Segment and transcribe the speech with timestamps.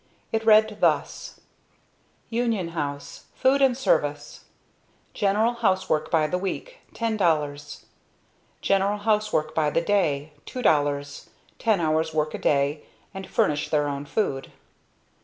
[0.31, 1.41] It read thus:
[2.31, 4.45] UNION HOUSE Food and Service.
[5.13, 6.79] General Housework by the week.....
[6.95, 7.83] $10.00
[8.61, 10.33] General Housework by the day.......
[10.47, 11.27] $2.00
[11.59, 12.83] Ten hours work a day,
[13.13, 14.51] and furnish their own food.